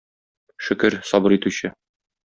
[0.69, 1.75] Шөкер, сабыр итүче.